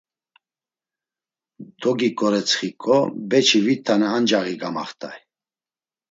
Dogiǩoretsxiǩo 1.81 2.97
beçi 3.29 3.59
vit 3.65 3.81
tane 3.85 4.07
ancaği 4.17 4.55
gamaxt̆ay. 4.61 5.19